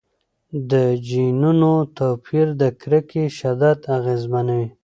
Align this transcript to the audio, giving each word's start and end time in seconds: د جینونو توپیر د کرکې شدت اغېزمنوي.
د 0.71 0.73
جینونو 1.07 1.73
توپیر 1.97 2.47
د 2.61 2.63
کرکې 2.81 3.23
شدت 3.39 3.79
اغېزمنوي. 3.97 4.67